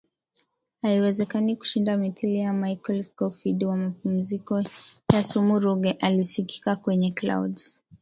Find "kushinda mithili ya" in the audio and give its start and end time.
1.55-2.53